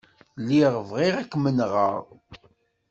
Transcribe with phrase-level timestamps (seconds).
[0.41, 2.03] Lliɣ bɣiɣ ad kem-nɣeɣ.